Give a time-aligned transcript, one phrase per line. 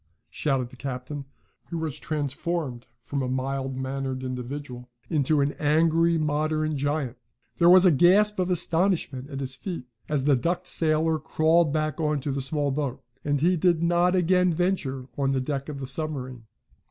[0.31, 1.25] shouted the captain,
[1.69, 7.17] who was transformed from a mild mannered individual into an angry, modern giant.
[7.57, 11.99] There was a gasp of astonishment at his feat, as the ducked sailor crawled back
[11.99, 13.03] into the small boat.
[13.23, 16.47] And he did not again venture on the deck of the submarine.